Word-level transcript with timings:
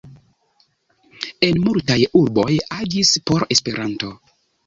En 1.47 1.59
multaj 1.65 1.99
urboj 2.21 2.47
agis 2.79 3.13
por 3.31 3.47
Esperanto. 3.57 4.13